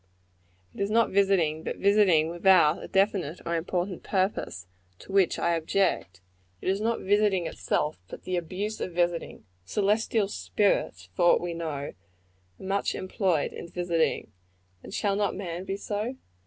It 0.73 0.81
is 0.81 0.89
not 0.89 1.11
visiting, 1.11 1.61
but 1.61 1.75
visiting 1.77 2.31
without 2.31 2.81
a 2.83 2.87
definite 2.87 3.39
or 3.45 3.55
important 3.55 4.01
purpose, 4.01 4.65
to 4.97 5.11
which 5.11 5.37
I 5.37 5.53
object. 5.53 6.21
It 6.59 6.69
is 6.69 6.81
not 6.81 7.01
visiting 7.01 7.45
itself, 7.45 7.99
but 8.07 8.23
the 8.23 8.35
abuse 8.35 8.81
of 8.81 8.93
visiting. 8.93 9.45
Celestial 9.63 10.27
spirits, 10.27 11.07
for 11.15 11.25
aught 11.25 11.39
we 11.39 11.53
know, 11.53 11.67
are 11.69 11.93
much 12.57 12.95
employed 12.95 13.53
in 13.53 13.67
visiting 13.67 14.31
and 14.81 14.91
shall 14.91 15.15
not 15.15 15.35
man 15.35 15.65
be 15.65 15.77
so? 15.77 16.15